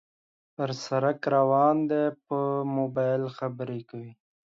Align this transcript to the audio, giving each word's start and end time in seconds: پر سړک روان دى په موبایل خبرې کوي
پر 0.55 0.69
سړک 0.85 1.19
روان 1.35 1.77
دى 1.91 2.03
په 2.27 2.37
موبایل 2.77 3.23
خبرې 3.37 3.79
کوي 3.89 4.11